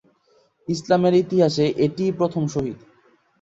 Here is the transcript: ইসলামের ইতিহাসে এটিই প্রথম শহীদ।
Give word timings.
ইসলামের 0.67 1.13
ইতিহাসে 1.15 1.65
এটিই 1.85 2.11
প্রথম 2.11 2.43
শহীদ। 2.47 2.77